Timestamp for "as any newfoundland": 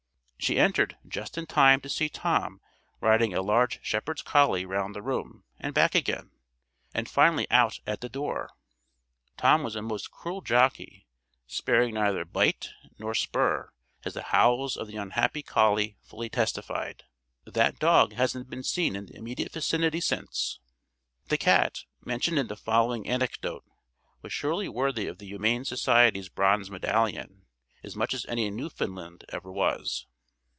28.15-29.23